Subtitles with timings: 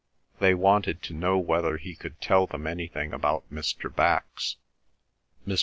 [0.39, 3.95] They wanted to know whether he could tell them anything about Mr.
[3.95, 4.55] Bax.
[5.47, 5.59] Mr.